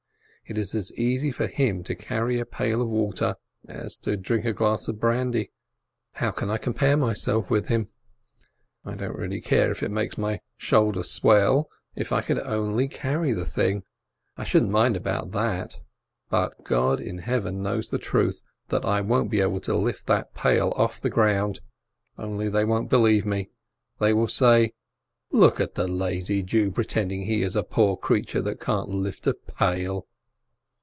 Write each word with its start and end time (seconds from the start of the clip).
It 0.47 0.57
is 0.57 0.75
as 0.75 0.91
easy 0.95 1.31
for 1.31 1.47
him 1.47 1.81
to 1.85 1.95
carry 1.95 2.37
a 2.37 2.45
pail 2.45 2.81
of 2.81 2.89
water 2.89 3.37
as 3.69 3.97
to 3.99 4.17
drink 4.17 4.43
a 4.43 4.51
glass 4.51 4.89
of 4.89 4.99
brandy. 4.99 5.49
How 6.15 6.31
can 6.31 6.49
I 6.49 6.57
compare 6.57 6.97
myself 6.97 7.49
with 7.49 7.69
him? 7.69 7.87
I 8.83 8.95
don't 8.95 9.41
care 9.45 9.71
if 9.71 9.81
it 9.81 9.89
makes 9.91 10.17
my 10.17 10.41
shoulder 10.57 11.03
swell, 11.03 11.69
if 11.95 12.11
I 12.11 12.19
could 12.21 12.37
only 12.39 12.89
carry 12.89 13.31
the 13.31 13.45
thing. 13.45 13.83
I 14.35 14.43
shouldn't 14.43 14.73
mind 14.73 14.97
about 14.97 15.31
that. 15.31 15.79
But 16.29 16.65
God 16.65 16.99
in 16.99 17.19
Heaven 17.19 17.63
knows 17.63 17.87
the 17.87 17.97
truth, 17.97 18.41
that 18.67 18.83
I 18.83 18.99
won't 18.99 19.31
be 19.31 19.39
able 19.39 19.61
to 19.61 19.77
lift 19.77 20.07
the 20.07 20.27
pail 20.33 20.73
off 20.75 20.99
the 20.99 21.09
ground, 21.09 21.61
only 22.17 22.49
they 22.49 22.65
won't 22.65 22.89
be 22.89 22.97
lieve 22.97 23.25
me, 23.25 23.51
they 24.01 24.11
will 24.11 24.27
say: 24.27 24.73
MILITARY 25.31 25.31
SERVICE 25.31 25.31
283 25.31 25.39
"Look 25.39 25.59
at 25.71 25.75
the 25.75 25.87
lazy 25.87 26.43
Jew, 26.43 26.71
pretending 26.71 27.21
he 27.21 27.41
is 27.41 27.55
a 27.55 27.63
poor 27.63 27.95
creature 27.95 28.41
that 28.41 28.59
can't 28.59 28.89
lift 28.89 29.25
a 29.27 29.33
pail 29.33 30.07